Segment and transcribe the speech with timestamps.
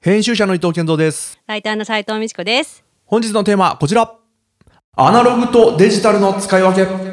[0.00, 1.38] 編集者の伊藤健三です。
[1.46, 2.84] ライターの斉藤美智子です。
[3.04, 4.14] 本日のテーマはこちら。
[4.96, 7.07] アナログとデジタルの使い分け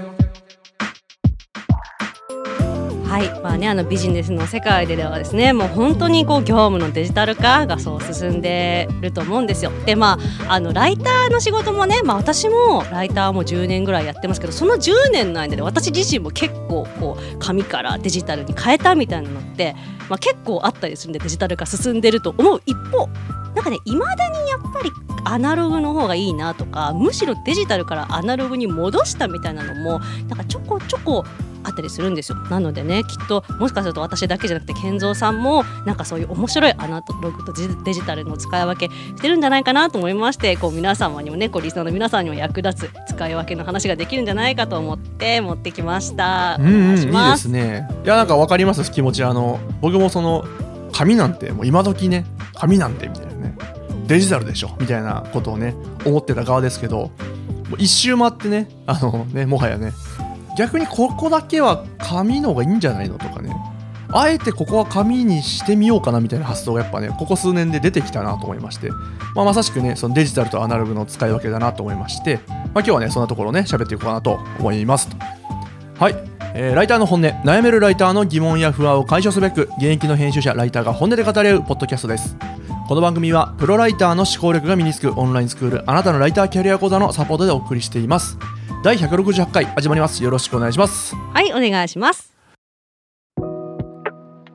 [3.15, 9.71] はい、まあね、あのビジネスの世界でではですね、もう本当にこう業務のデジタル化がそう進んでると思うんですよ。
[9.85, 10.19] で、ま
[10.49, 19.77] ああのライターの仕事もね、まあ私もライターも10年ぐらいやってますけど、その10年の間で私自身も結構こう紙からデジタルに変えたみたいなのって、
[20.09, 23.07] まあ結構あったりするんでデジタル化進んでると思う一方、
[23.55, 24.91] なんかね、いまだにやっぱり
[25.23, 31.23] アナログの方がいいなとか、むしろデジタルからアナログに戻したみたいなのも、なんかちょこちょこ
[31.65, 32.37] あったりするんですよ。
[32.49, 46.57] なのでねきっともしかすると私だけじゃなくて健三さんもなんかそういう面白いアナログとデジタルの使い分けしてるんじゃないかなと思いましてこう皆様にもねこうリスナーの皆さんにも役立つ使い分けの話ができるんじゃないかと思って持ってきました。
[46.59, 47.87] おうん、ういいいですすね。
[48.03, 48.91] いやなんかわかります。
[48.91, 50.45] 気持ちあの僕もその
[50.91, 53.57] 紙なんてもう今時ね紙なんてみたいなね
[54.07, 57.11] デジタルでしょみたいなことをね思ってた側ですけど
[57.77, 59.91] 一周回ってねあのねもはやね
[60.55, 63.55] 逆にここだけは紙の方がいいんじゃないのとかね。
[64.09, 68.89] あえてここは紙にしてみようかなみたいな発想がやっぱねここ数年で出てきたなと思いまして、
[69.33, 75.17] まあ、まさしくねそのデジタルとアナログの使い分けだなと思いまして、まあ、今日はねそんなところね喋っていこうかなと思いますと。
[75.99, 76.15] はい、
[76.53, 77.27] えーライターの本音。
[77.43, 82.37] 悩めるライターの疑問や不安を解消すべく現役の編集者ライターが本音で語り合うポッドキャストです。
[82.87, 88.37] この番組はプロライターの思考力が身につくオンラインスクールあなたのライターキャリア講座のサポートでお送りしています。
[88.85, 90.23] 第168回始まります。
[90.23, 91.15] よろしくお願いします。
[91.15, 92.37] はいお願いします。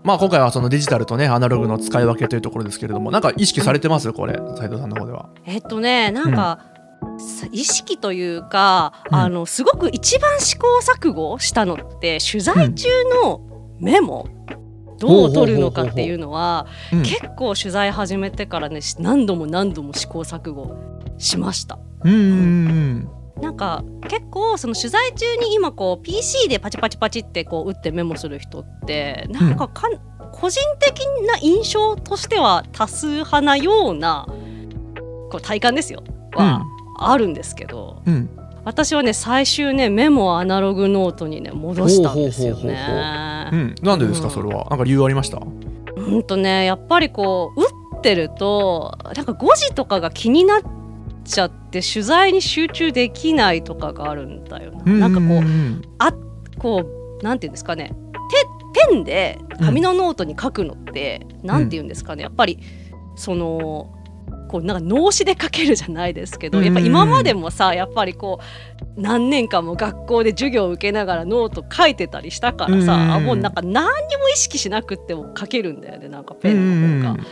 [0.05, 4.13] まあ今回はそのデジタルとねアナログの使い分けというところですけれどもなんか意識されてます？
[4.13, 5.31] これ斉藤さんの方では。
[5.47, 6.61] えっとねなんか、
[7.19, 9.17] さ意識というか、うん。
[9.17, 12.87] あのすごく一番試行錯誤したのって取材中
[13.25, 13.41] の
[13.81, 14.29] メモ、
[15.01, 17.03] どう取るのかっていうのはうん。
[17.03, 20.77] 結構取材始めてからねし何度も何度も試行錯誤
[21.19, 21.81] しました。
[22.05, 22.25] うんうんう
[23.09, 29.93] んなんか結構その取材中に今こう PC でパチパチパチってこう打ってメモする人ってなんかかん、
[30.33, 34.27] 個人的な印象としては多数派なような
[35.31, 36.03] こう体感ですよ。
[36.35, 36.63] は
[36.99, 38.29] あるんですけど、うん。
[38.65, 43.51] 私はね最終ねメモをアナログノートにね戻したんですよね。
[43.53, 43.57] う。
[43.57, 43.75] ん。
[43.83, 44.35] なんでですかうん。
[44.35, 44.67] それは？
[44.69, 45.39] なんか理由ありました？
[45.97, 47.65] うんとねやっぱりこう打
[47.99, 50.63] ってるとなんか誤字とかが気になっ
[51.31, 55.09] ちゃって取材に集中できないとかがあるんだよな。
[55.09, 55.83] なんかこううん
[56.59, 56.85] こ
[57.21, 57.93] うなんていうんですかね。
[58.75, 62.23] ペペンで紙のノートに書くのって、なんていうんですかね。
[62.23, 62.59] やっぱり
[63.17, 63.93] その
[64.51, 68.41] こうなんか脳死で書けるじゃないですけど、うんやっぱ今までもさやっぱりこ
[68.97, 77.25] う何年間も学校で授業を受けながらノート書いてたりしたからさ、うんあもうなんか何にも意識しなくっても書けるんだよねなんかペンの方が。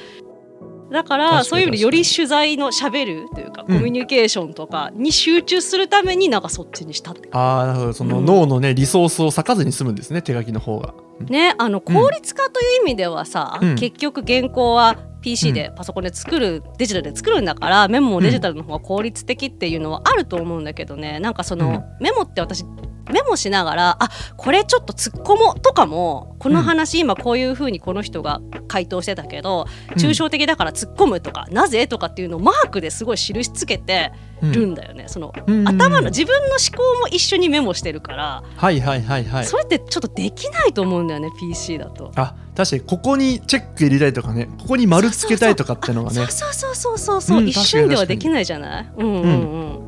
[0.91, 3.79] 確からにそういう意味でより取材のしゃべるというか、うん。
[3.79, 7.93] コミュニケーションとかに集中するためになんかそっちにしたってああなるほど。
[7.93, 10.95] そのうん脳のねリソースを割かずに済むんですね手書きの方が。
[11.21, 13.77] ね、あの効率化という意味ではさ、うん。
[13.77, 21.19] 結局原稿は PC でパソコンで作る、デジタルで作るんだからメモもデジタルの方が効率的っていうのはあると思うんだけどね。
[21.19, 22.65] なんかその、メモって私
[23.13, 35.69] メモしながらあこれちょっと突っ込もうとかもこの話、今こういうふうにこの人が回答してたけど抽象的だから突っ込むとか、なぜとかっていうのをマークですごい印つけてるんだよね、そのうん。
[35.69, 39.47] 頭の自分の思考も一緒にメモしてるから、はいはいはいはい。
[39.47, 42.13] それってちょっとできないと思うんだよね PC だと。
[42.15, 46.27] あ確かにここにチェック入れたいとかねここに丸つけたいとかってのがね。
[46.29, 49.27] そうそうそうそうそう、うん一瞬ではできないじゃないうんうんう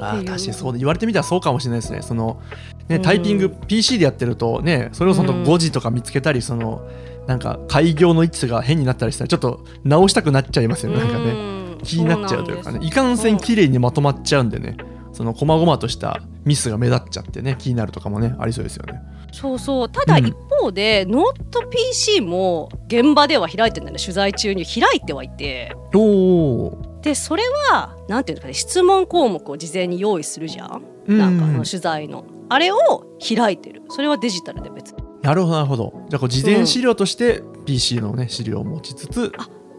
[0.00, 2.02] あ確かにそうで言われてみたらそうかもしれないですね。
[2.02, 2.40] その
[2.88, 3.02] ねうん。
[3.02, 5.44] タイピング PC でやってるとねそれをそのうん。
[5.44, 6.86] 誤字とか見つけたりその
[7.26, 10.98] なんか開業の位置が変になったりしたらちょっと直したくなっちゃいますよね。
[10.98, 11.24] なんかね。
[11.34, 12.80] ね気になっちゃうというかね。
[12.82, 14.76] いかんせん綺麗にまとまっちゃうんでね
[15.20, 19.02] その細々としたミスが目立っちゃってね気になるとかもねありそうですよね。
[19.32, 19.88] そうそう。
[19.90, 20.26] ただうん。
[20.28, 24.02] 一方で、ノート PC も現場では開いてるんだよね。
[24.02, 25.76] 取材中に開いてはいて。
[25.94, 32.24] おおでそれはなんていうのかね質問項目を事前に用意するじゃん、なんかあの取材の。
[32.48, 32.78] あれを
[33.20, 33.82] 開いてる。
[33.90, 35.02] それはデジタルで別に。
[35.20, 36.06] なるほどなるほど。
[36.08, 39.32] じゃあこう事前資料として PC のね資料を持ちつつ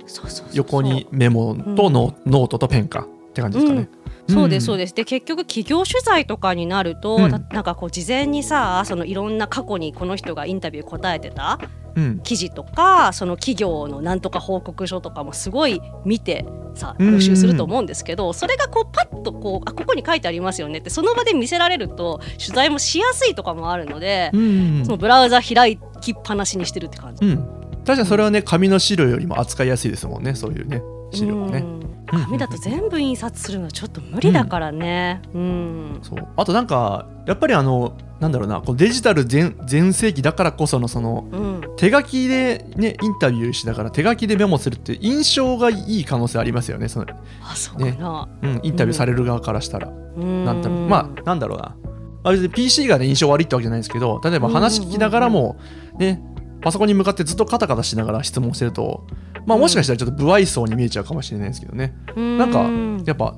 [0.06, 0.48] そうそうそうそう。
[0.54, 3.90] 横にメモとノ,、ノートとペンかって感じですかね、
[4.34, 4.96] そうですそうでです。
[4.96, 7.32] で結局企業取材とかになると、うん。
[7.32, 11.60] たなんかこう事前にさそのいろんな過去にこの人がインタビュー答えてた
[12.24, 24.86] 記事とかその企業のなんとか報告書とかもすごい見てさうんうん予習すると思うんですけど、それがこうパッとこうあここに書いてありますよねってその場で見せられると取材もしやすいとかもあるので、うん。
[24.86, 27.26] そのブラウザ開きっぱなしにしてるって感じ。
[27.26, 27.38] うん、
[27.86, 30.82] 確かにそれはね紙の資料よりも扱いやすいですもんねそういうね
[31.12, 31.60] 資料はね、
[32.14, 32.24] うん。
[32.24, 35.22] 紙だと全部印刷するのはちょっと無理だからね。
[35.34, 36.28] うん、そう。
[36.36, 41.62] あとなんかやっぱりあのなんだろうなこうデジタル全全盛期だからこそのそのうん。
[41.78, 46.88] 手書きでねインタビューしながら手書きでメモするって印象がいい可能性ありますよね。
[46.88, 47.06] その、
[47.44, 49.92] あそうかな、うん、インタビューされる側からしたら、う
[50.24, 50.46] ん。
[50.46, 50.80] なんだろう。
[50.88, 51.76] まあなんだろうな。
[52.24, 55.58] まあ別に PC がね印象悪いってわけじゃないんですけど例えば話聞きながらも
[55.98, 56.22] ね
[56.62, 59.08] パソコンに向かってずっとカタカタしながら質問してると
[59.46, 61.94] まあもしかしたらちょっと不愛想に見えちゃうかもしれないですけどね。
[62.16, 63.36] なんかうんやっぱ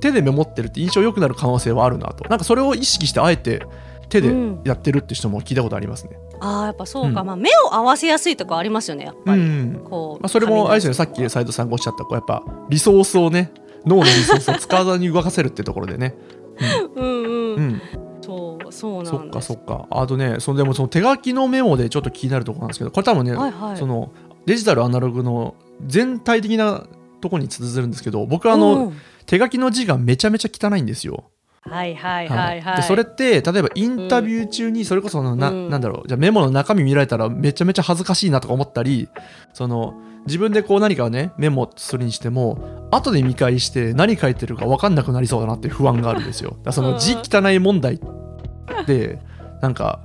[0.00, 2.28] 手でメモってるって印象良くなる可能性はあるなと。
[2.28, 3.62] なんかそれを意識してあえて
[4.08, 4.32] 手で
[4.64, 6.18] やってるって人も聞いたことありますね。
[6.40, 7.26] あーやっぱそうか、うん。
[7.26, 9.80] まあ目を合わせやすいとかありますよねやっぱり、うん。
[9.84, 10.90] こうまあ、それもあれですよ。
[10.90, 13.52] ねさっき斉藤さんがおっしゃったこうやっぱリソースをね
[13.84, 16.14] 脳のリソースを使わずに動かせるってところでね。
[16.96, 17.82] うんうん、うん、
[18.20, 19.48] そうそうそっなんです。
[19.48, 19.86] かそっか。
[19.90, 23.76] あとねそのでもその手書きのメモでちょっと気になるところなんですけどこれ多分ね、はいはい。
[23.76, 24.12] その
[24.48, 26.86] デジタルアナログの全体的な
[27.20, 28.96] ところに通ずるんですけど僕はあの、うん。
[29.26, 31.24] 手書きの字がめちゃめちゃ汚いんですよ。
[31.60, 35.68] はいはいはいはい、でそれって例えばインタビュー中にそれこそのな,、うん。
[35.68, 36.08] なんだろう。
[36.08, 39.10] じゃあメモの中身見られたらめちゃめちゃ恥ずかしいなとか思ったり
[39.52, 46.56] その自分でこう何かをねメモするにしても後で見返して何書いてるか分かんなくなりそうだなっていう不安があるんですよ。
[46.70, 49.18] その字汚い問題って
[49.60, 50.00] なんか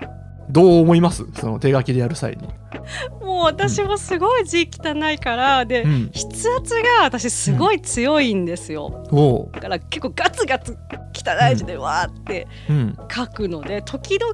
[0.50, 1.26] どう思います？
[1.36, 2.48] その手書きでやる際に。
[3.22, 10.78] もう私もすごい字汚いからで、うん、筆圧が私すごい強いんですよ、おう、だから結構ガツガツ
[11.16, 14.34] 汚い字でわーってうん、書くので時々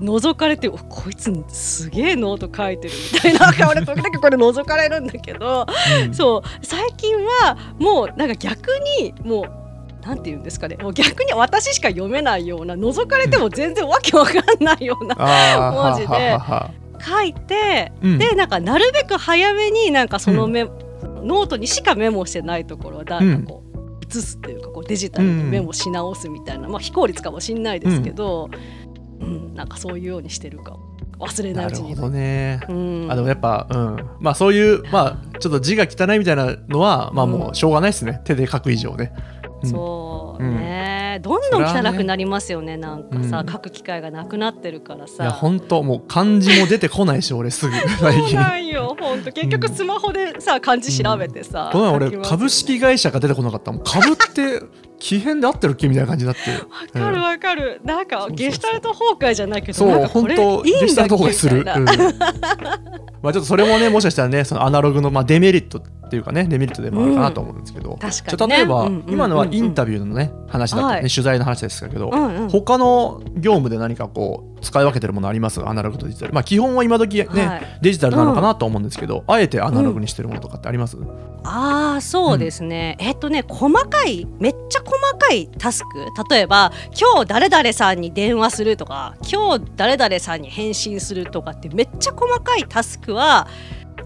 [0.00, 5.66] 覗かれておこいつすげえノート書いてるみたいな俺 時々これ覗かれるんだけど。
[6.06, 6.14] うん。
[6.14, 6.42] そう。
[6.62, 9.59] 最近はもうなんか逆にもう
[10.02, 10.76] なんて言うんですかね。
[10.76, 15.14] もう逆に私しか読めないような覗かれても全然わけわかんないような
[15.72, 16.38] 文字で
[17.04, 18.18] 書いて、うん。
[18.18, 23.62] でなんかなるべく早めになんかそのメ、ノートにしかメモしてないところはなんかこ
[24.00, 28.50] う写すっていうかこうデジタルにメモし直すみたいな、まあ非効率かもしんないですけど、
[29.20, 29.54] うん。
[29.54, 30.80] なんかそういうようにしてるかも
[31.18, 31.90] 忘れないうちに。
[31.90, 32.60] なるほどね。
[32.68, 38.22] うん、あでもやっぱ、うん、まあそういう、まあちょっと字が汚いみたいなのは、まあもうしょうがないですね。
[38.24, 39.12] 手で書く以上ね。
[39.64, 40.29] そう。
[40.40, 45.22] ね、どんどん汚くなりますよねなんかさ、うん書く機会がなくなってるからさ。
[45.24, 48.40] いや、本当もう漢字も出てこないし、俺 すぐ、最そう近。
[48.40, 49.32] なんよ本当。
[49.32, 53.84] 結局スマホでさ漢字調べてさ、この前俺、株式会社が出てこなかったもん。
[53.84, 54.62] 株って、
[54.98, 56.50] 奇変で合ってるっけみたいな感じになって。
[56.50, 60.80] わかるわかる、なんかゲシュタルト崩壊じゃないけどそう、本当、いいんだっけ？
[60.80, 61.64] デジタルとこがする。
[63.22, 68.56] まあちょっとそれもね、もしかしたらね、そのアナログのまあデメリットっていうかね、デメリットでもあるかなと思うんですけど、確かにね。
[68.56, 69.12] 例えば、うんうんうんうん。
[69.12, 70.86] 今のはインタビューのね、話だった。
[70.88, 71.08] ね、はい。
[71.08, 72.48] 取材の話ですけど、うんうん。
[72.48, 75.64] 他の業務で何かこう使い分けてるものあります？
[75.64, 76.32] アナログとデジタル。
[76.32, 77.78] まあ基本は今時ね、はい。
[77.80, 80.96] デジタルなのかなと思うんですけど、あえてアナログにしてるものとかってあります、
[81.44, 86.06] ああそうですね、えっとね細かいめっちゃ細かいタスク。
[86.30, 93.48] 例えば今日誰々さんに電話するとか今日誰々さんに返信するとかってめっちゃ細かいタスクは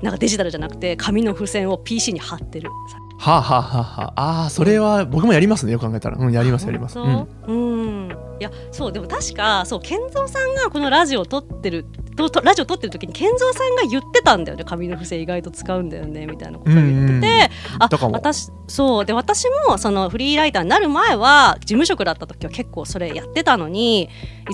[0.02, 2.70] なんかデジタルじゃなくて紙の付箋を PC に貼ってる
[3.18, 4.12] はあ、はあはあは。
[4.16, 5.72] あ、あーそれは僕もやりますね。
[5.72, 6.18] よく考えたら。
[6.18, 8.08] うんやりますやります、うん。
[8.40, 14.64] いやそうでも確かそう健三さんがこのラジオを撮ってるととラジオ撮ってる時に健三さんが言ってたんだよね。
[14.64, 17.44] 紙の付箋意外と使うんだよねみたいなことを言ってて、うんうん
[17.78, 24.08] あ私そうで私もそのフリーライターになる前は事務職だった時は結構それやってたのにい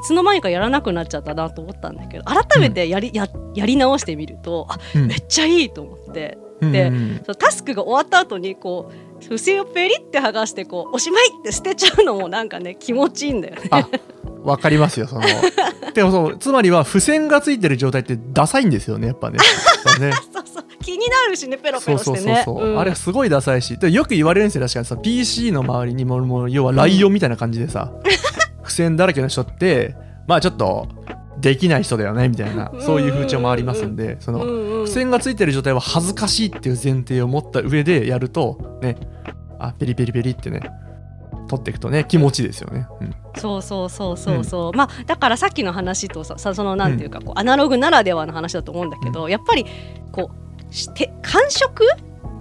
[0.04, 5.06] つの間にかやらなくなっちゃったなと思ったんだけど改めてやり,、ややり直してみるとあうん。
[5.06, 6.38] めっちゃいいと思って。
[6.60, 7.22] うんでうんうん。
[7.24, 13.62] そうタスクが終わった後にこう付箋をペリって剥がしてこうおしまいって捨てちゃうのもなんかね気持ちいいんだよね。
[13.70, 13.88] あ
[14.42, 15.22] わかりますよその。
[15.94, 19.38] でもそうつまりは付箋がついてる状態ってダサいんですよねやっぱね。
[19.86, 20.12] そうね。
[20.32, 22.42] そうそう気になるしねペロペロしてね。
[22.44, 22.78] そうそう、うん。
[22.78, 23.76] あれすごいダサいし。
[23.78, 24.86] でよく言われるんですよ確かに。
[24.86, 27.92] さ PC の周りにももう要はライオンみたいな感じでさ、
[28.64, 29.94] 付箋だらけの人って
[30.26, 30.88] まあちょっと
[31.40, 38.96] できない人だよねみたいなそういう風潮もありますんでその、うんうん付箋がついてる状態は恥ずかしいっていう前提を持った上でやるとね。
[39.58, 40.60] あペリペリペリってね。
[41.48, 43.14] 取っていくとね気持ちいいですよね、うん。
[43.36, 49.66] そうそうそうそうそう、まあだからさっきの話とささそのなんていうかこう、アナログならではの話だと思うんだけど、やっぱり
[50.12, 50.30] こ
[50.70, 51.84] うして感触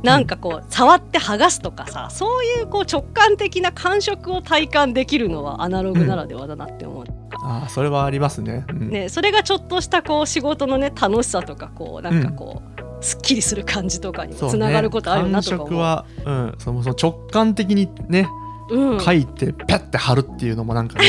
[0.04, 7.06] なんかこう触って剥がすとかさそういうこう直感的な感触を体感できるのはアナログならではだなって思う、
[7.44, 15.68] ああそれはありますね,、うん、ね、それがちょっとしたこう仕事のね楽しさとかこうなんかこう、すっきりする感じとかにもつながることあるなとか思う。
[15.68, 18.30] 感触は、うん、そもそも直感的にね
[18.70, 19.00] うん。
[19.00, 21.06] 書いてペッて貼るっていうのもなんかね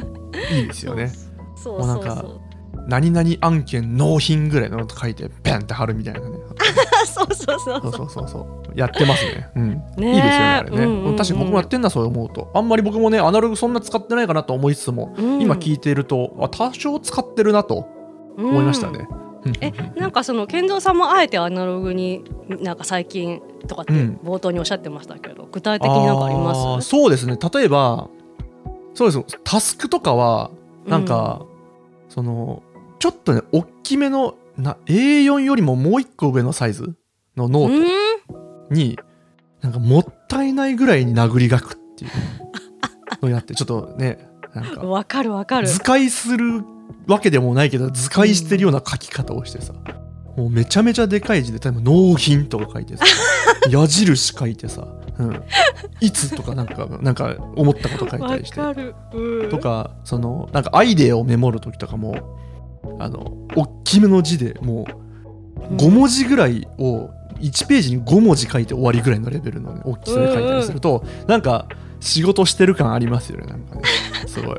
[0.52, 1.12] いいですよね。
[1.56, 2.45] そうそうそう
[2.86, 6.26] 何々案件納品ぐらいのこと書いてペンって貼るみたいなね。
[7.06, 7.92] そうそうそうそう。
[7.92, 9.48] そうそうそうやってますね。
[9.56, 9.70] うん。
[9.70, 11.16] ねえいいですよねあれね、うんうんうん。
[11.16, 12.50] 確かに僕もやってんだそう思うと。
[12.54, 15.40] あんまり僕もねアナログそんな使ってないかなと思いつつも、うん。
[15.40, 17.86] 今聞いているとあ多少使ってるなと
[18.38, 19.08] 思いましたね、
[19.62, 22.22] えなんかその健三さんもあえてアナログに
[22.60, 24.20] なんか最近とかってうん。
[24.22, 26.88] 冒頭におっしゃってましたけど、具体的になんかあります？
[26.88, 27.38] そうですね。
[27.54, 28.08] 例えば
[28.94, 29.38] そうです。
[29.44, 30.50] タスクとかは
[30.86, 31.42] なんか、
[32.08, 32.62] その
[33.06, 36.96] ちょっとね大きめのな A4 よりももう一個上のサイズ
[37.36, 37.82] のノうーん
[38.26, 38.98] トに、
[39.60, 42.10] なんかもったいないぐらいに殴り書くっていう
[43.22, 45.68] のをやって ちょっとねなんかわかるわかる。
[45.68, 46.64] 図解する
[47.06, 49.72] わけでもないけど図解してるような書き方をしてさ、
[50.36, 53.04] もうめちゃめちゃでかい字で例えば納品とか書いてさ
[53.70, 54.84] 矢印書いてさ、
[55.20, 55.42] うん、
[56.00, 59.48] いつとかなんかなんか思ったこと書いたわりして。
[59.48, 62.36] とかそのなんかアイデアをメモる時とかも
[62.98, 64.86] あの大きめの字でも
[65.70, 71.68] う5文字ぐらいを1ページに5文字書いて終わりぐらいのレベルの、ね、大きさで書いたりすると、なんか
[72.00, 73.82] 仕事してる感ありますよねなんかね。
[74.26, 74.56] すごい。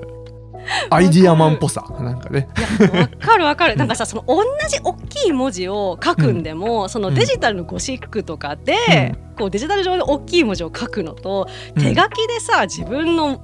[0.90, 2.48] アイディアマンっぽさなんかね。
[2.92, 3.78] わかるわかる。
[3.78, 11.82] なんかさその同じ大きい文字を書くんでも、そのデジタルのゴシックとかで、こうデジタル上で大きい文字を書くのと、うん。
[11.82, 13.42] 手書きでさ自分の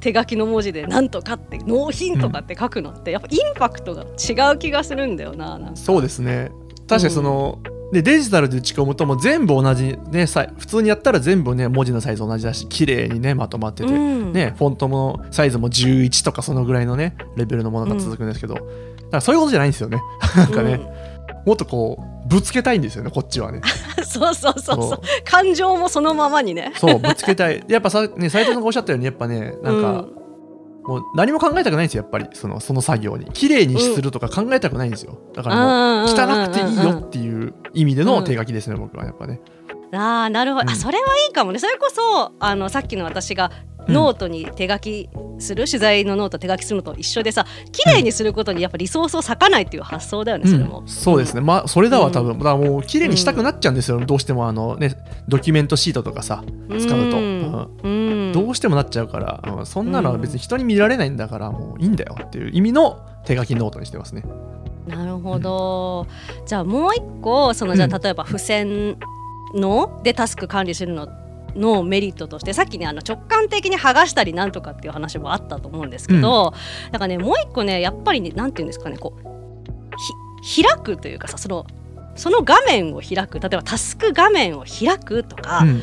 [0.00, 6.50] 手書きの文字でなんとかって納品とかって書くのってやっぱインパクトが違う気がするんだよななそうですね。
[6.88, 7.58] 確かにその、
[7.92, 14.32] でデジタルで打ち込むともう全部同じねさ普通にやったら全部ね文字のサイズ同じだし綺麗にねまとまってて、うん。
[14.32, 18.66] ね、フォントもサイズも11とかそのぐらいのねレベルのものが続くんですけど、だか
[19.12, 20.00] らそういうことじゃないんですよね。
[20.36, 20.80] なんかね、
[21.46, 23.60] もっとこうぶつけたいんですよねこっちはね。
[23.98, 24.82] う んそうそうそうそう。
[24.82, 25.00] そう。
[25.24, 26.72] 感情もそのままにね。
[26.76, 27.64] そうぶつけたい。
[27.68, 30.06] やっぱさね斉藤さんがおっしゃったようにやっぱねなんか、
[30.84, 33.26] もう何も考えたくないんですよやっぱりそのその作業に。
[33.32, 35.18] 綺麗にするとか考えたくないんですよ。
[35.34, 39.40] だからもう汚くていいよっていう意味での手書きですね、僕はやっぱね。
[39.92, 40.70] ああなるほど、うん。
[40.70, 41.58] あそれはいいかもね。
[41.58, 43.50] それこそあのさっきの私が
[43.88, 50.80] ノートに手書きする、取材のノート手書きするのと一緒でさ綺麗にすることにやっぱリソースを割かないっていう発想だよね、それも。
[50.80, 51.40] うん、そうですね。
[51.40, 54.96] まあそれだわ多分、うだからもう綺麗にしたくなっちゃうんですよ、どうしてもあのね
[55.28, 57.68] ドキュメントシートとかさ使うと、うん。
[57.82, 58.32] うん。
[58.32, 59.66] どうしてもなっちゃうから、うん。
[59.66, 64.24] そんなのは別に人に見られないんだからもういいんだよっていう意味の手書きノートにしてますね。
[64.86, 66.06] なるほど、
[66.46, 67.94] じゃあもう一個そのじゃうん。
[67.94, 68.96] あ例えば付箋
[69.54, 71.08] のでタスク管理するの
[71.56, 76.54] のメリットとしてさっきねあの直感的に剥がしたりなんとかっていう話もあったと思うんですけど、
[76.92, 81.66] なんかねもう一個ねやっぱりねなんていうんですかねこうひ開くというかさその
[82.14, 83.38] その画面を開く。
[83.40, 85.82] 例えばタスク画面を開くとか、うん。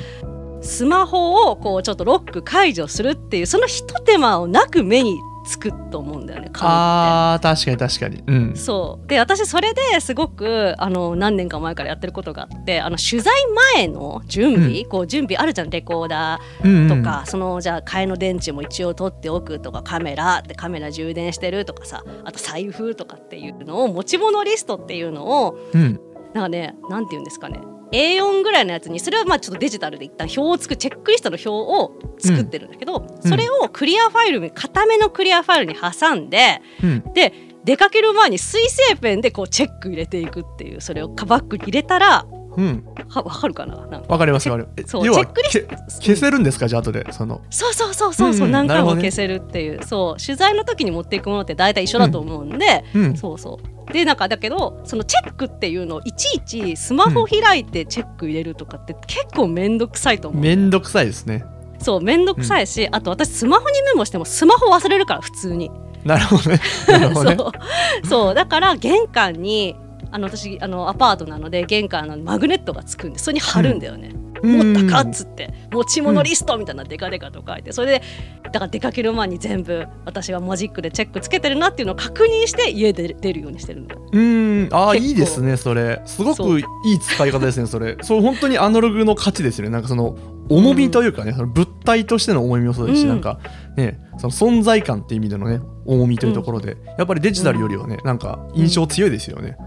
[0.64, 6.52] スマホをこうちょっとロック解除するっていうそのひと手間をなく目につくと思うんだよね。
[6.60, 8.24] あー確かに確かに。
[8.26, 9.08] うん、そう。
[9.08, 13.34] で私それですごくあの何年か前からやってることがあってあの取材
[13.76, 26.00] 前の準備、こう準備あるじゃんレコーダうんーとか、そのじゃあ替えの電池も一応取っておくとかカメラでカメラ充電してるとかさあと財布とかっていうのを持ち物リストっていうのをうん。
[26.34, 27.60] なんかねなんて言うんですかね
[27.94, 33.30] A4 ぐらいのやつにそれはまあちょっとデジタルで一旦表を作るチェックリストの表を作ってるんだけど、うん。
[33.30, 37.14] それをクリアファイルに固めのクリアファイルに挟んでうん。
[37.14, 37.34] で
[37.64, 43.76] 出かける前に水性ペンでこうチェック入れていくっていうそれをカバッグに入れたらうん、はわかるかな？
[43.88, 44.08] なんか。
[44.08, 44.70] わかりますわかる。
[44.78, 46.68] えそう要はチェックリスけ消せるんですか？
[46.68, 47.42] じゃあ後でその。
[47.50, 48.52] そうそうそうそうそう、うんうん。
[48.52, 53.94] 何回なるほどねも消せるっていう、そう取材の時に持っていくものって大体一緒だと思うんで、うん、そうそう。
[53.94, 61.46] でなんかだけどそのチェックっていうのをいちいちスマホ開いてチェック入れるとかって結構面倒くさいと思う、めんどくさいですね。
[61.80, 65.70] そう面倒くさいし、あと私スマホにメモしてもスマホ忘れるから普通に。
[66.06, 66.60] なるほどね。
[66.88, 67.36] なるほどね。
[67.40, 68.08] そう。
[68.08, 69.76] そうだから玄関に
[70.14, 75.52] あの私あのアパートなので玄関のマグネットがつくんでそれに貼るんだよね、持ったかっつって。
[75.74, 78.04] 持ち物リストみたいなデカデカと書いてそれで
[78.44, 86.02] だから出かける前に全部私はマジックでチェックつけてるなっていうのを確認して家で出るようにしてるんだようん、あいいですねそれ。
[86.06, 87.98] すごくいい使い方ですねそれ。
[88.04, 89.72] そう本当にアナログの価値ですよね。
[89.72, 90.16] なんかその
[90.50, 93.10] 重みというかね、その物体としての重みもそうですし、うん。
[93.10, 93.40] なんか
[93.76, 99.58] ねその存在感っていう意味でのね重みというところで、やっぱりデジタルよりはねなんか印象強いですよね。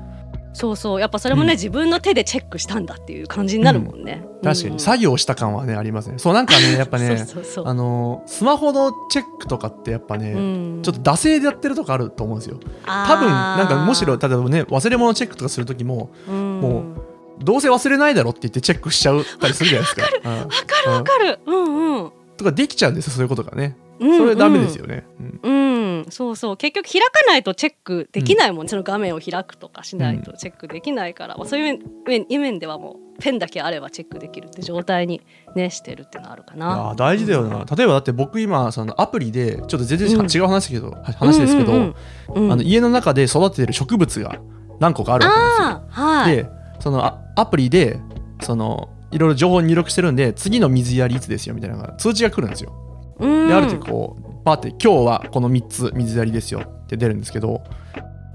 [0.56, 1.00] そうそう。
[1.00, 1.56] やっぱそれもね、うん。
[1.56, 4.80] 自分の手でチェックしたんだっていう感じになるもんね、確かに。
[4.80, 6.18] 作業した感はねありますね。
[6.18, 7.26] そうなんかね やっぱね
[7.64, 10.80] あのスマホのチェックとかってやっぱね、うん。
[10.82, 12.58] ちょっと惰性でやってるとこあると思うんですよ。
[12.86, 16.60] 多分なんかむしろ例えばね忘れ物チェックとかする時もうん。
[16.60, 16.84] も
[17.38, 20.30] どうせ忘れないだろって言ってチェックしちゃったりするじゃないですか。
[20.30, 20.50] う んわか
[20.86, 21.38] るわかる。
[21.44, 22.10] うんうん。
[22.38, 23.76] とかできちゃうんですよそういうことがね。
[23.98, 25.04] うんそれダメですよね。
[25.15, 25.15] うんうん、
[26.08, 26.56] そうそう。
[26.56, 35.20] 結局開かないとチェックできないもん、その画面を開くとかしないとチェックできないから、まあそういう面面面ではもうペンだけあればチェックできるって状態に
[35.54, 36.94] ねしてるっていうのはあるかいな。
[36.96, 37.64] 大事だよな。
[37.64, 41.94] 例えばだって僕今そのアプリでちょっと全然違ううん話ですけど、話ですけど、うんうん
[42.34, 42.44] うん。
[42.44, 42.52] うん。
[42.52, 44.38] あの家の中で育ててる植物が
[44.80, 45.32] 何個かあるわ
[46.26, 46.50] けですよ。
[46.50, 47.98] でそのあアプリで
[48.42, 52.72] そのいろいろ情報入力してるんで次の水やりいつですよみたいなのが通知が来るんですよ。
[53.18, 53.48] うん。
[53.48, 57.64] である時こうパーって今日はこの3つ水やりですよって出るんですけど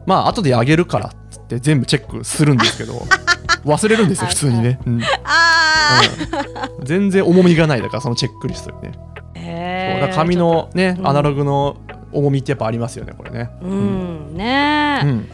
[0.06, 3.02] まあ後であげるからっつって全部チェックするんですけど
[3.64, 5.02] 忘れるんですよ普通にね、うん。
[5.24, 6.02] あ
[6.80, 6.86] うん。
[6.86, 10.02] 全然重みがないだからそのチェックリストにね、ーへー。
[10.02, 11.08] そうだ紙のねうん。
[11.08, 11.78] アナログの
[12.12, 13.50] 重みってやっぱありますよねこれね。
[13.62, 14.36] うん。
[14.36, 15.30] ねえ、うん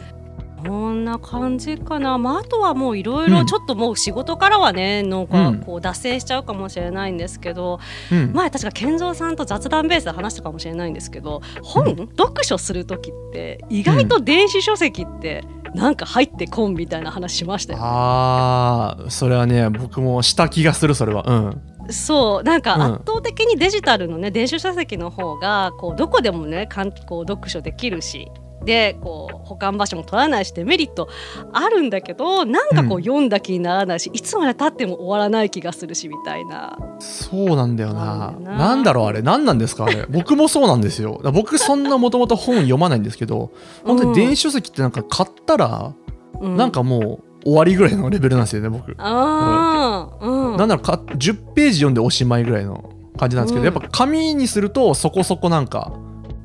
[0.66, 3.32] こんな感じかな、まあ、あとはもういろいうん。
[3.32, 5.26] ろちょっともう仕事からはねなんうん。
[5.26, 7.78] かこう脱線しちゃうかもしれないんですけど、
[8.10, 8.32] うん。
[8.32, 11.86] 前確か健三さんと雑談ベースで話したかもしれないんですけど本、
[12.16, 21.24] 読書する時って意外と電子書籍ってなんか入ってこんみたいな話しましたよ、あーそれはね僕もした気がするそれは。
[21.26, 21.92] うん。
[21.92, 22.82] そうなんかうん。
[22.82, 28.30] 圧倒的にデジタルのね、電子書籍の方がこうどこでもねかんこう読書できるし
[28.64, 31.08] でこう保管場所も取らないしデメリット
[31.52, 33.08] あるんだけどなんかこううん。
[33.08, 36.78] 読んだ気にならないし、いつまでたっても終わらない気がするしみたいな。
[36.98, 38.04] そうなんだよな。
[38.04, 38.68] なんだよな。
[38.68, 39.22] なんだろうあれ。
[39.22, 40.06] 何なんですかあれ。
[40.10, 41.20] 僕もそうなんですよ。
[41.32, 43.50] 僕そんなもともと本読まないんですけど
[43.84, 45.94] 本当に電子書籍ってなんか買ったら
[46.40, 48.94] うなんかもう終わりぐらいのレベルなんですよね僕。
[48.98, 50.24] あー。
[50.24, 50.56] うん。
[50.56, 53.64] なんだろうか10ページ読んでおしまいぐらいの感じなんですけど、うん。
[53.64, 55.92] やっぱ紙にするとそこそこなんか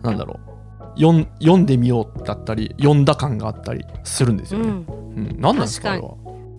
[0.01, 0.52] なんだろう
[0.95, 4.67] 読ん読んでみようだったり読んだ感があったりするんですよね。
[4.67, 4.75] うん。
[4.75, 5.35] うん。
[5.39, 5.99] 何なんですか。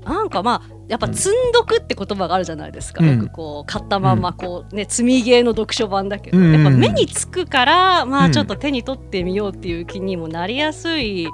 [0.05, 3.19] なんかまあやっぱ積んどくって言葉があるじゃないですか、うん。
[3.19, 6.53] よくこう買ったまんまこうね積みゲーの読書版だけど、うん。
[6.53, 11.27] やっぱ目につくからまうんあちょっと手に取ってみようっていう気にもなりやすい、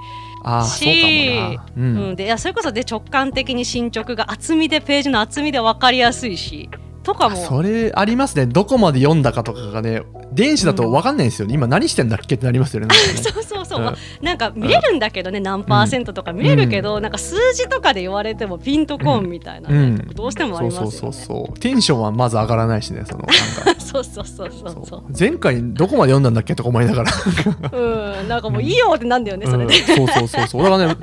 [0.67, 1.59] し。
[1.77, 2.13] ううん。
[2.13, 2.17] ん。
[2.17, 6.71] でいやそれこそで直感的に進捗が厚みでページの厚みで分かりやすいし
[7.03, 7.37] とかも。
[7.37, 8.47] それありますね。
[8.47, 13.83] どこまで読んだかとかがね電子だと分かんないんですよね、今何してんだっけってなりますよねそうそうそう、う。
[13.83, 13.85] ん。
[13.87, 20.09] まあなんか見れるんだけどね、何パーセントとか見れるけど、なんか数字とかで言われてもピンとこんみたいなね、うん。
[20.15, 20.91] どうしてもありますよね。
[20.91, 21.59] そうそうそうそう。
[21.59, 23.81] テンションはまず上がらないしねそのなんか。
[23.81, 27.11] そうそうそうそう前回どこまで読んだんだっけとか思いながら。
[27.73, 29.75] うん、なんかもういいよってなんだよね、それで。
[29.75, 30.63] うん、そうそうそうそう。
[30.63, 30.97] だからね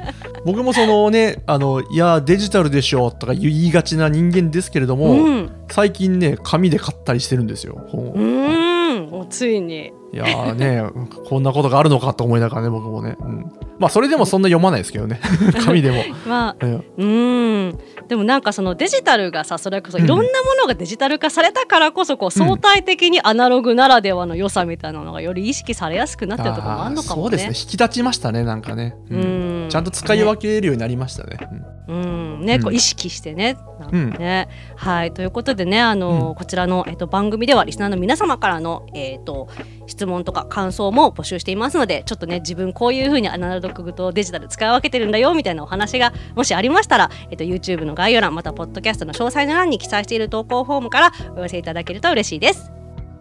[0.45, 9.91] 僕もそのねあのいやデジタルでしょとか言いがちな人間ですけれども、うん、最近ね紙で買ったりしてるんですよ本を、うーん、もうついに。
[10.13, 10.83] いやーね
[11.27, 15.19] こんなことがあるのかと思いながらね僕もね、うん、まあそれでもそんな読まないですけどね。
[15.63, 16.73] 紙でも、 まあ、うん。
[16.75, 27.23] うーん、でもなんかそのデジタルがさ、それこそうんいろんなものがデジタル化されたからこそ、こう相対的にアナログならではの良さみたいなのがより意識されやすくなってるところもあるのかもね。
[27.23, 27.47] そうですね。
[27.49, 29.69] 引き立ちましたねなんかね、ううんん。
[29.69, 31.37] ちゃんと使い分けるようになりましたね。
[31.51, 32.75] うん、ね、こううん。
[32.75, 33.57] 意識してね。
[33.79, 34.09] なんかうん。
[34.11, 36.35] ね、はい、ということでね、あの、うん。
[36.35, 39.47] こちらの、えっと、番組ではリスナーの皆様からの、えっと、
[39.87, 52.71] 質問とか感想も募集していますので、ちょっとね、自分こういうふうにアナログとデジタル使い分けてるんだよみたいなお話がもしありましたら、えっと、YouTube の概要欄またポッドキャストの詳細の欄に記載している投稿フォームからお寄せいただけると嬉しいです。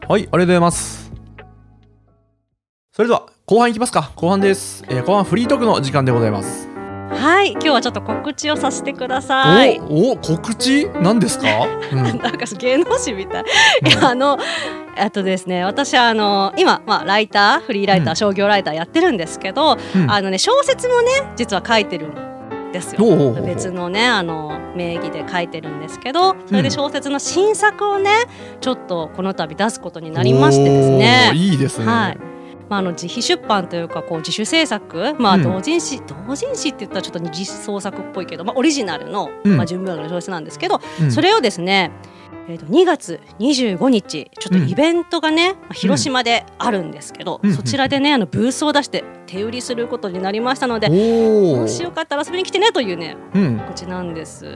[0.09, 1.13] はいありがとうございます。
[2.93, 4.13] それでは後半いきますか。
[4.17, 6.76] 後半です、えー後半フリートークの時間でございます
[7.27, 9.81] はい、今日はちょっと告知をさせてください。
[9.81, 10.89] おお告知？
[10.91, 12.03] 何ですか、うん。
[12.23, 13.45] なんか芸能人みたい。
[13.85, 14.39] いやあの
[14.97, 18.17] あとですね私はあの今、まあ、ライターフリーライター、うん。
[18.17, 20.09] 商業ライターやってるんですけど、うん。
[20.09, 23.33] あのね小説もね実は書いてるんですよ。
[23.45, 28.11] 別のねあの名義で書いてるんですけどそれで小説の新作をね
[28.61, 31.33] ちょっとこの度出すことになりましてですね。
[31.35, 32.36] いいですね、はい
[32.69, 35.43] まあ、あの自費出版というかこう自主制作、まあ、うん。
[35.43, 39.57] 同人誌、同人誌って言ったらちょっと二次創作っぽいけど、まあ、オリジナルの、うん。
[39.57, 41.13] まあ、純文学の小説なんですけど、うん。
[41.13, 41.91] それをですね、
[42.49, 47.53] えー、と2月25日ちょっとイベントがね、まあ広島であるんですけど、うん。
[47.53, 53.59] そちらでねあのブースを出して手売りすることになりましたので、もしよかったら遊びに来てねというねうん。
[53.59, 54.47] 告知なんです。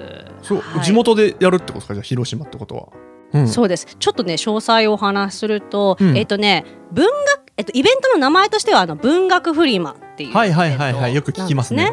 [0.43, 0.85] そう、はい。
[0.85, 1.95] 地元でやるってことですか？
[1.95, 2.89] じゃあ広島ってことは。
[3.33, 3.49] うん。
[3.49, 3.87] そうです。
[3.99, 6.17] ちょっとね詳細をお話しすると、うん。
[6.17, 11.93] えっ、とね文学、えっとイベントの名前としてはあの文学フリマっていうはいはいはいはいよく聞きますね。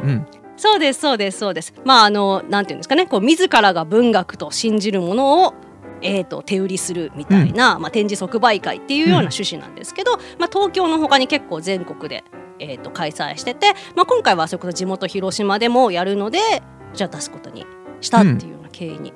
[0.55, 1.73] そうですそうですそうです。
[1.83, 5.53] まああのなんていうんですかねこう自らが文学と信じるものを
[6.01, 12.23] えー、と手売りするみたいな、まあ、展示即売会っていうような趣旨なんですけど、まあ、東京の他に結構全国で、
[12.59, 16.37] えー、と開催してて、まあ、今回はそれこそ地元広島でもやるので
[16.93, 17.65] じゃあ出すことに
[17.99, 19.11] したっていうような経緯に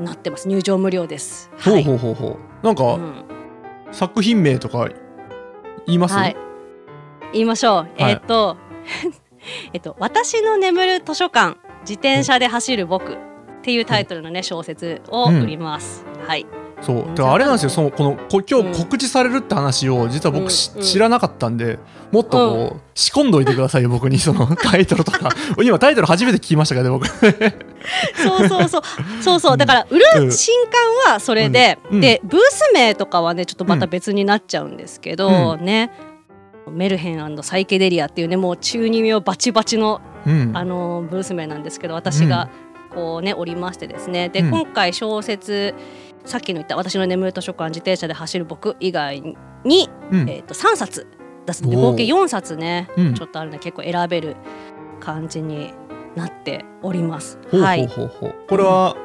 [0.00, 1.50] なってます、入場無料です。
[1.62, 2.66] ほうはいほうほうほう。
[2.66, 3.24] なんか、うん。
[3.92, 4.88] 作品名とか
[5.86, 6.36] 言います、はい、
[7.32, 8.56] 言いましょう、 えっと
[9.72, 13.16] えっと私の眠る図書館自転車で走る僕っ
[13.62, 16.46] ていうタイトルのね小説を売ります、はい
[16.80, 16.96] そう。
[16.96, 17.14] うん。
[17.14, 18.72] だからあれなんですよそのこのこ今うん。
[18.72, 21.78] 日告知されるって話を実は僕しうん知らなかったんで
[22.12, 25.30] もっとこう仕込んどいてくださいよ僕にその タイトルとか。
[25.62, 27.06] 今タイトル初めて聞きましたからね僕。
[27.08, 28.82] そうそうそう。
[29.22, 29.56] そうそう。
[29.56, 32.00] だから売る新刊はそれで、うん。
[32.00, 35.90] でブース名とかはねちょっとまた別になっちゃうんですけど、ね。
[36.70, 40.50] メルヘンサイケデリアっていうねもう中二病バチバチのうん。
[40.54, 42.48] あのブース名なんですけど私が
[42.94, 44.28] こうねおりましてですね。
[44.28, 44.50] で、うん。
[44.50, 45.74] 今回小説
[46.24, 49.20] さっきの言った「私の眠る図書館自転車で走る僕」以外
[49.64, 50.28] に、うん。
[50.28, 51.06] えー、と3冊
[51.46, 53.14] 出すんで合計4冊ね、うん。
[53.14, 54.36] ちょっとあるので結構選べる
[55.00, 55.72] 感じに
[56.16, 57.38] なっております。
[57.50, 57.66] ほうほう。
[57.66, 57.88] はい、
[58.48, 58.96] これは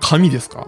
[0.00, 0.66] 紙ですか？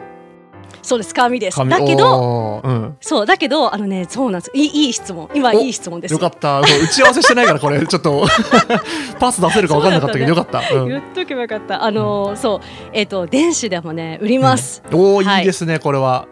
[0.84, 1.14] そうです。
[1.14, 1.56] 紙です。
[1.56, 2.68] 紙だけどおー。
[2.68, 2.96] うん。
[3.00, 4.50] そうだけどあのねそうなんです。
[4.54, 5.30] いいいい質問。
[5.34, 6.12] 今おいい質問です。
[6.12, 6.60] よかった。
[6.60, 7.84] 打ち合わせしてないからこれ。
[7.86, 8.26] ちょっと
[9.18, 10.60] パス出せるか分かんなかったけどよかった。
[10.74, 10.88] うん。
[10.88, 11.82] 言っとけばよかった。
[11.82, 12.60] あのーそう。
[12.92, 15.40] えっ、と電子でもね売ります、おーはい。
[15.40, 16.26] いいですねこれは。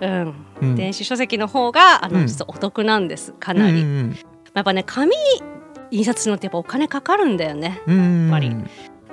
[0.00, 0.34] うん。
[0.62, 0.76] うん。
[0.76, 2.26] 電子書籍の方があの、うん。
[2.26, 3.34] 実はお得なんです。
[3.38, 4.16] かなり、うんうん
[4.52, 5.12] やっぱね紙
[5.92, 7.80] 印刷するのってやっぱお金かかるんだよね。
[7.86, 8.22] うんうん。
[8.22, 8.56] やっぱり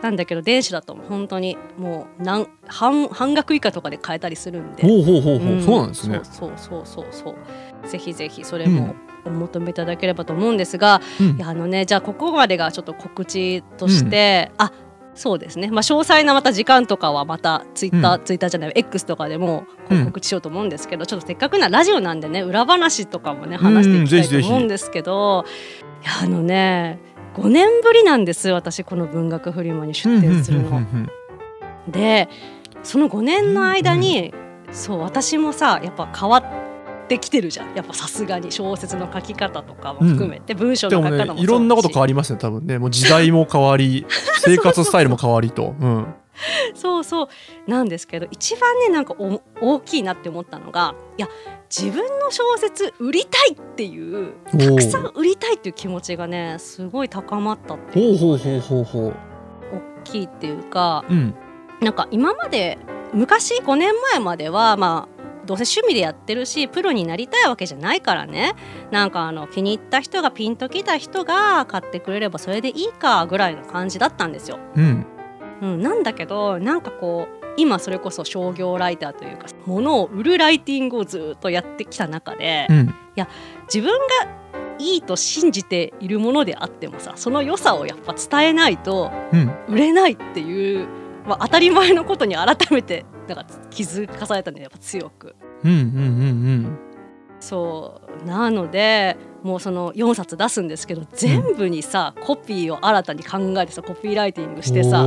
[0.01, 1.57] なんだけど電子だと本当に。
[1.77, 4.83] もうなん半半額以下とかで買えたりするんで。
[4.83, 5.61] ほうほうほうほう、ん。
[5.61, 6.19] そうなんですね。
[6.23, 7.87] そうそうそうそう。
[7.87, 11.37] ぜひぜひそれもお求めいただければと思うんですが、うん。
[11.37, 14.71] いやあのねじゃあここまでがちょっと告知として、あ
[15.15, 25.43] そうですね、まあ、詳細なまた時間とかはまたツイッター、うツイッターじゃない X とかでも告知しようと思うんですけど、ちょっとせっかくなラジオなんでね裏話とかもね話していきたいと思うんですけど、
[26.03, 26.99] いやあのね
[27.37, 30.81] 5年ぶりなんです私この文学フリマに出展するの。
[31.87, 32.27] で
[32.83, 34.33] その5年の間に、
[34.71, 37.75] そう私もさやっぱ変わってきてるじゃん。
[37.75, 42.79] やっぱさすがに小説の書き方とかも含めて、文章の書き方もそうねいろんなこと変わりますね多分ね。
[42.79, 44.05] もう時代も変わり
[44.39, 45.75] 生活スタイルも変わりと。
[45.79, 46.05] うん
[46.75, 47.29] そうそう
[47.67, 51.27] なんですけど一番ねなんかお大きいなって思ったのがいや
[51.69, 59.13] 自分の小説売りたいっていうたくさん売りたいっていう気持ちがねすごい高まったっていうほうほうほうほう
[59.99, 61.35] 大きいっていうかうん。
[61.81, 62.77] なんか今まで
[63.13, 68.53] 昔5年前まではまあどうせ趣味でやってるしプロになりたいわけじゃないからね
[68.91, 74.59] なんかあの気に入った人がピンときた人が買ってくれればそれでいいかぐらいの感じだったんですよ。
[74.75, 75.05] うん
[75.61, 82.95] うん、なんだけどなんかこう今それこそ商業ライターというか物を売るライティングをずっとやってきた中で、うん。
[83.65, 83.91] 自分
[84.23, 89.51] がいいと信じているものであってもさその良さをやっぱ伝えないとうん。
[89.67, 90.87] 売れないっていう、
[91.25, 95.35] まあ、当たり前のことに改めてなんか気づかされたねやっぱ強く。
[95.63, 96.86] うんうんうん
[97.39, 98.27] そう。
[98.27, 105.05] なのでもうその4冊出すんですけど全部にさ、コピーを新たに考えてさコピーライティングうんしてさ。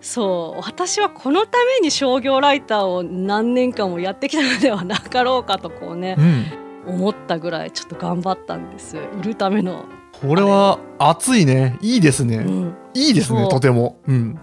[0.00, 0.60] そう。
[0.62, 6.64] 私はこのために商業ライターを何年間もやってきたのではなかろうかとこうねうん。
[6.86, 9.86] 思ったぐらいちょっと頑張ったんです売るための、
[10.20, 11.78] これは熱いね。
[11.80, 13.98] いいですね、うん、いいですねとても。
[14.06, 14.38] うん、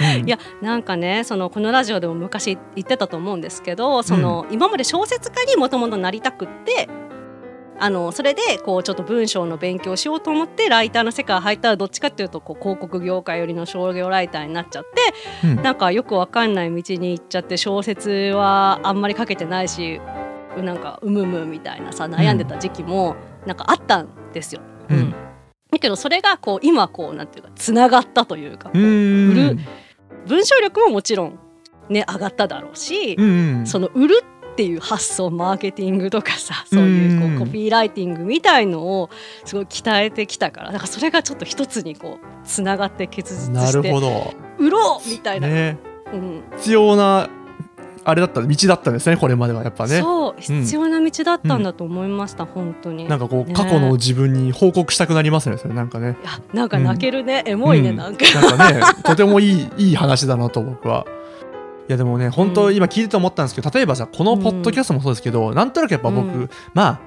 [0.00, 0.26] うん。
[0.26, 6.88] いやなんかねそのこのラジオでも昔言ってたと思うんですけどその、今まで小説家にもともとなりたくって
[7.80, 14.84] あのそれでこうちょっと文章の勉強しようと思ってライターの世界入ったらどっちかっていうとこう広告業界寄りの商業ライターになっちゃっ
[15.42, 15.62] てうん。
[15.62, 19.98] なんかよくわかんない道に行っちゃって小説はあんまり書けてないし
[20.58, 24.60] なんかうむむみたいなさ悩んでた時期もなんかあったんですよ。
[24.90, 25.14] うん。
[25.70, 29.30] だけどそれがこう今こうなんていうかつながったというか、うん。
[29.30, 29.58] 売る
[30.26, 31.38] 文章力ももちろん
[31.88, 33.66] ね上がっただろうし、うんうん。
[33.66, 39.10] その売るっていう発想マーケティングとかさそういうこうコピーライティングみたいのを
[39.44, 44.34] すごい鍛えてきたからだからそれがちょっと一つにこうつながって結実なしてるほど。
[44.58, 45.78] 売ろうみたいな、ね。
[46.12, 46.42] うん。
[46.58, 47.30] 必要な
[48.04, 50.00] あれだった道だったんですねこれまではやっぱね。
[50.00, 53.08] そう必要な道だったんだと思いました、本当に。
[53.08, 53.54] なんかこうね。
[53.54, 56.16] 過去の自分に報告したくなりますねそれなんかね。
[56.22, 57.96] いやなんか泣けるね、エモいね、うん。
[57.96, 58.24] なんか。
[58.72, 61.06] ねとてもいい いい話だなと僕は。
[61.88, 62.76] いやでもね本当うん。
[62.76, 66.50] 今聞いてて思ったんですけど例えばさこのポッドキャストもそうですけど、なんとなくやっぱ僕、うん。
[66.72, 67.00] まあ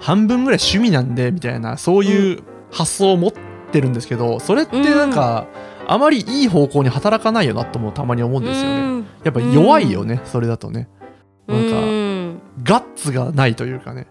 [0.00, 3.32] 半分ぐらい趣味なんでみたいなそういう発想を持っ
[3.72, 5.46] てるんですけどそれってなんか、
[5.88, 8.76] あまりいい方向に働かないよなともたまに思うんですよね。
[8.76, 9.06] うん。
[9.24, 10.88] やっぱ弱いよね、それだとね。
[11.46, 14.06] なんかうんガッツがないというかね、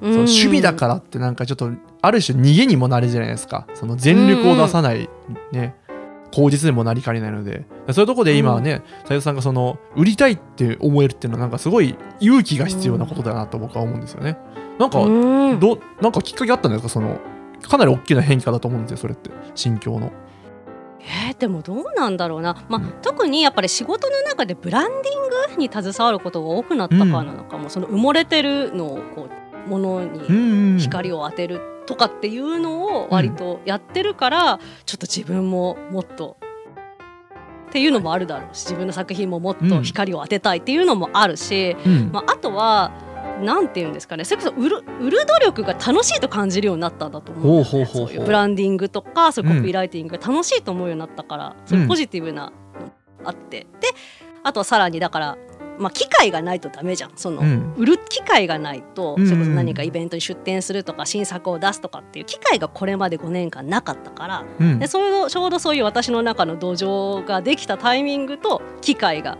[0.00, 0.12] うん。
[0.12, 3.66] その趣味だからってなんかちょっとある種逃げにもなるじゃないですか。
[3.74, 5.08] その全力を出さない、
[5.52, 5.74] ね
[6.30, 7.64] 口実にもなりかねないので。
[7.90, 14.36] そういうところで今はね斉藤さんがその売りたいって思えるっていうのはなんかすごい勇気が必要なことだなと僕は思うんですよね。
[14.78, 15.58] なんかうん。
[15.58, 16.88] どなんかきっかけあったんですか？
[16.90, 17.18] その
[17.62, 19.30] かなり大きな変化だと思うんですよそれって。
[19.54, 20.12] 心境の。
[21.08, 29.28] えーでもどうなんだろうな、まあうん特にやっぱり仕事の中でブランディングに携わることが多くなったからなのかも、その埋もれてるのをこ
[29.66, 30.78] うものうんにうん。
[30.78, 36.36] 光を当てるとかっていうのを割とやってるから、ちょっと自分ももっと
[37.68, 42.10] っていうのもあるだろうし自分の作品ももっと光を当てたいっていうのもあるし、うん。
[42.12, 42.92] まあ、あとは
[43.40, 44.24] なんて言うんですかね。
[44.24, 52.52] それこそ売る売る努力が楽しいと感じるようになったんだと思うそういうブランディングとかそういうコピーライティングが楽しいと思うようになったから、そういうポジティブなの
[53.24, 53.88] あって、で
[54.42, 55.38] あとはさらにだから、
[55.78, 57.12] まあ、機会がないとダメじゃん。
[57.16, 57.74] その、うん。
[57.76, 59.26] 売る機会がないと、うん。
[59.26, 64.44] それこそ何かイベントに出展するとか新作を出すとかっていう機会がこれまで5年間なかったから。
[64.58, 64.78] うん。
[64.78, 69.38] でそういうちょうどそういう私の中の土壌ができたタイミングと機会が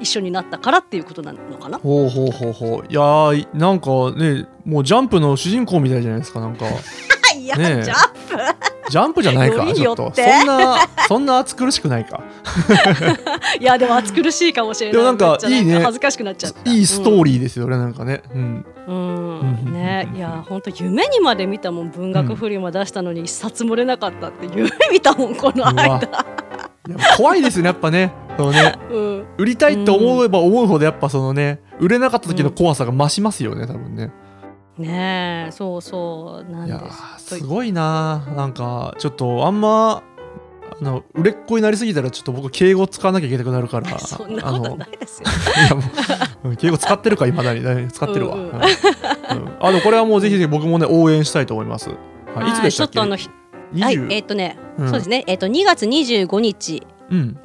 [0.00, 1.78] 一緒になったからっていうことなのかな？
[1.78, 2.86] ほうほうほうほう。
[2.88, 6.66] いやーなんかねもうジャンプの主人公みたいじゃないですかなんか。
[7.36, 7.82] いや、ねえ。
[7.82, 8.90] ジャンプ？
[8.90, 10.12] ジャンプじゃないかちょっと。
[10.14, 10.76] そんな
[11.08, 12.22] そんな暑苦しくないか。
[13.58, 14.92] いやでも暑苦しいかもしれない。
[14.92, 15.80] でもなんかいいね。
[15.80, 16.70] 恥ずかしくなっちゃった。
[16.70, 18.22] いいストーリーですよね、なんかね。
[18.34, 18.66] うん。
[18.86, 19.72] うん、うん。
[19.72, 26.00] ねいや本当夢にまで見たもん文学フリマ出したのに一冊もれなかったって夢見たもんこの間、いや
[27.16, 28.78] 怖いですよねやっぱねそのね。
[28.90, 34.12] うん、売りたいって思えば思うほどやっぱそのね売れなかった時の怖さが増しますよね多分ね。
[34.78, 36.78] ねえそうそうなんです。
[36.80, 40.02] ーすごいななんかちょっとあんま
[40.80, 43.98] あの売れっ子になりすぎたらちょっと僕敬語使わなきゃいけなくなるから。
[43.98, 45.28] そんなことないですよ。
[46.46, 47.62] いや敬語使ってるかいまだに。
[47.62, 48.48] ね 使ってるわ、うんうん。
[48.48, 48.58] うん。
[48.58, 48.62] うん。
[49.60, 51.90] あのこれはもうぜひぜひ僕もね応援したいと思います、
[52.34, 52.94] はい、いつでしたっけ？
[52.94, 53.28] ちょっとあのひ
[53.80, 54.88] はい20えっ、とね、うん。
[54.88, 55.24] そうですね。
[55.26, 57.38] えっ、と2月25日にうん。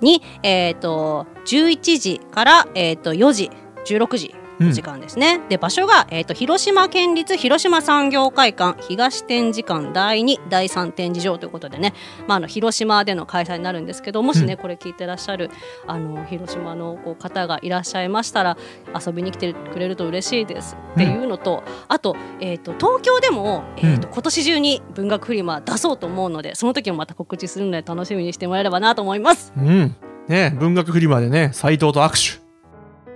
[0.44, 3.52] えっ、と11時からえっ、ーと4時
[3.86, 4.39] 16時。
[4.60, 11.94] 時間ですね、で場所が、えー、と広島県立広島産業会館東展示館第2第3展示場ということでね、
[12.28, 15.50] まあ、あの広島での開催になるんですけどもしね、これ聞いてらっしゃる
[15.88, 18.58] あの広島のこう方がいらっしゃいましたら
[19.06, 20.76] 遊びに来てくれると嬉しいです。
[20.94, 29.54] っていうのと、あと,、えー、と東京でも、えーと今年中に文学フリマ出そうと思うのでその時もまた告知するので楽しみにしてもらえればなと思います。
[29.58, 29.96] うん。
[30.28, 32.49] ね文学フリマでね斎藤と握手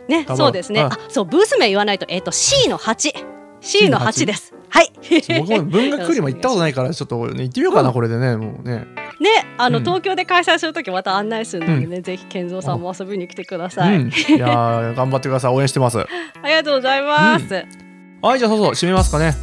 [0.08, 0.82] ね、そうですね。
[0.82, 3.14] うんあ、そうブース名言わないと、えっ、と C の八。
[3.62, 4.54] C の八です。
[4.70, 4.92] はい。
[5.40, 8.88] 僕も文学フリマ行ったことないから ちょっと、ね、行ってみようかな、これでねもうね。
[9.20, 9.84] ね、あの、うん。
[9.84, 13.96] 東京で開催するときまた案内するのでね、ぜひ健三さんも遊びに来てください。
[13.96, 15.54] うん、いやー頑張ってください。
[15.54, 16.00] 応援してます。
[16.02, 16.08] あ
[16.44, 17.66] りがとうございます。
[18.22, 19.34] はいじゃあそうそう締めますかね。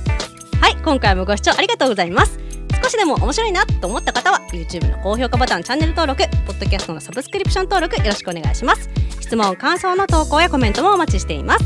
[0.61, 2.39] はい、今回もご視聴ありがとうございます。
[2.83, 8.89] 少しでも面白いなと思った方は YouTube の高評価ボタンチャンネル登録ポッドキャストのサブスクリプション登録よろしくお願いします
[9.31, 11.65] 質問感想の投稿やコメントもお待ちしています。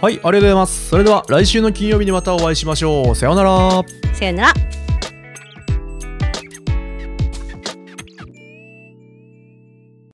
[0.00, 0.88] はいありがとうございます。
[0.88, 3.14] それでは来週の金曜日にまたお会いしましょう。
[3.14, 3.84] さようなら。
[4.14, 4.77] さよなら